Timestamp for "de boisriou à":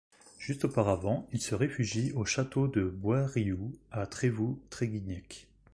2.67-4.07